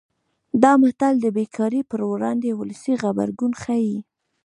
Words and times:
دا 0.63 0.71
متل 0.81 1.15
د 1.21 1.25
بې 1.35 1.45
کارۍ 1.55 1.81
پر 1.91 1.99
وړاندې 2.11 2.49
ولسي 2.59 2.93
غبرګون 3.01 3.51
ښيي 3.61 3.97